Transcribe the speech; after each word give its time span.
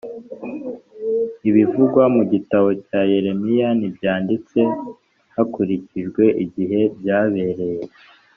Ibivugwa 1.49 2.03
mu 2.15 2.23
gitabo 2.31 2.69
cya 2.85 3.01
Yeremiya 3.11 3.67
ntibyanditse 3.79 4.59
hakurikijwe 5.35 6.23
igihe 6.43 6.79
byabereye 6.99 7.83